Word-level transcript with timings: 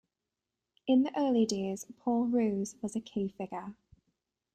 In 0.87 1.03
the 1.03 1.15
early 1.15 1.45
days, 1.45 1.85
Paul 1.99 2.25
Roos 2.25 2.75
was 2.81 2.95
a 2.95 2.99
key 2.99 3.27
figure. 3.37 3.75